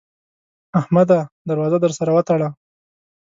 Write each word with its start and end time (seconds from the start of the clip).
احمده! 0.79 1.19
در 1.47 1.57
وازه 1.59 1.77
در 1.83 1.91
سره 1.99 2.11
وتړه. 2.15 2.49